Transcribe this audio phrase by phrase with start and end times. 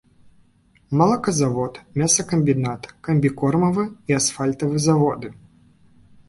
[1.01, 5.33] Малаказавод, мясакамбінат, камбікормавы і асфальтавы заводы.